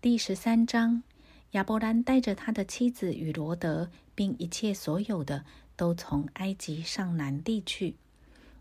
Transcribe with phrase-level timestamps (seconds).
[0.00, 1.02] 第十三章，
[1.50, 7.96] 亚伯兰带着他的妻子与罗德，并一切所有的，都从埃及上南地去。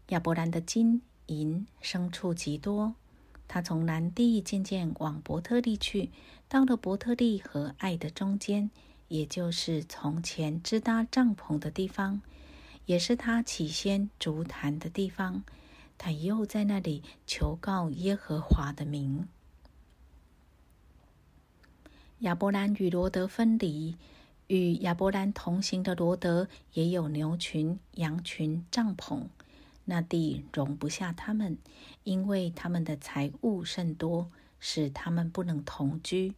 [0.08, 2.96] 亚伯兰的金银牲畜极多，
[3.48, 6.10] 他从南地渐渐往伯特利去，
[6.50, 8.72] 到了伯特利和爱的中间，
[9.08, 12.20] 也就是从前支搭帐篷的地方，
[12.88, 15.44] 也是他起先足坛的地方。
[16.00, 19.28] 他又在那里求告耶和华的名。
[22.20, 23.96] 亚伯兰与罗德分离，
[24.48, 29.28] 与亚伯兰同行的罗德也有牛群、羊群、帐篷。
[29.86, 31.60] 那地容不下他们，
[32.04, 36.34] 因为他们的财物甚多，使他们不能同居。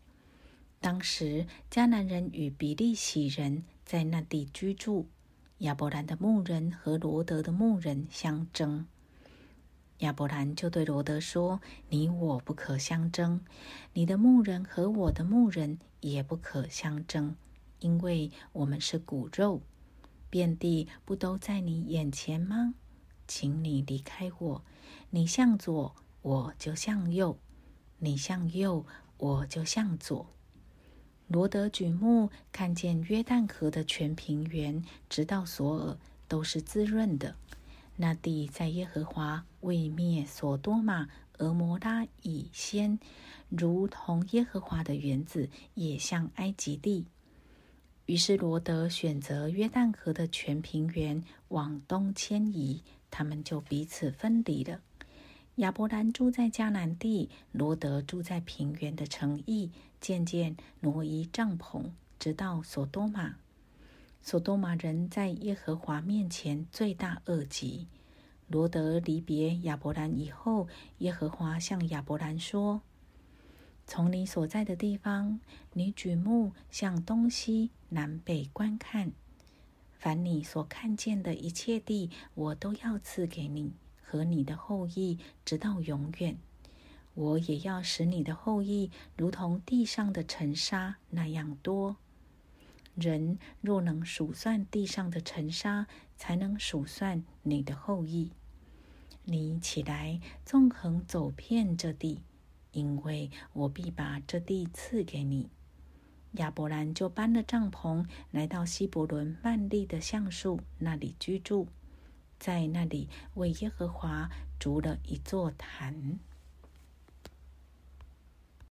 [0.82, 5.08] 当时迦南人与比利洗人在那地居住，
[5.60, 8.86] 亚伯兰的牧人和罗德的牧人相争。
[10.00, 13.42] 亚伯兰就对罗德说：“你我不可相争，
[13.94, 17.36] 你的牧人和我的牧人也不可相争，
[17.80, 19.62] 因为我们是骨肉，
[20.30, 22.76] 遍地不都在你眼前吗？
[23.28, 24.64] 请你离开我，
[25.10, 27.36] 你向左，我就向右；
[27.98, 28.86] 你向右，
[29.18, 30.28] 我就向左。”
[31.28, 37.36] 罗德举目看见约旦河的全平原，直到索尔，都是滋润的。
[38.02, 42.98] 那地在耶和华未灭所多玛、俄摩拉以先，
[43.50, 47.06] 如同耶和华的园子，也像埃及地。
[48.06, 54.80] 于是罗德选择约旦河的全平原往东迁移，他们就彼此分离了。
[55.56, 61.84] 亚伯兰住在迦南地，罗德住在平原的城邑，渐渐挪移帐篷，
[62.18, 63.36] 直到所多玛。
[64.22, 67.88] 索多玛人在耶和华面前罪大恶极。
[68.48, 70.68] 罗德离别亚伯兰以后，
[71.00, 72.82] 耶和华向亚伯兰说
[73.86, 75.40] ：“从你所在的地方，
[75.74, 79.12] 你举目向东西南北观看，
[79.94, 86.38] 凡你所看见的一切地，我都要赐给你和你的后裔，直到永远。
[87.14, 91.98] 我也要使你的后裔如同地上的尘沙那样多。”
[93.00, 98.32] 人若能数算地上的尘沙，才能数算你的后裔。
[99.24, 102.22] 你起来，纵横走遍这地，
[102.72, 105.50] 因为我必把这地赐给你。
[106.34, 111.68] 亚伯兰就搬了帐篷，来到希伯伦曼利的橡树那里居住，
[112.38, 114.30] 在那里为耶和华
[114.60, 116.20] 筑了一座坛。